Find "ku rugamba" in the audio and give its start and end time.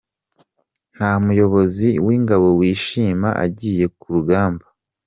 3.99-4.65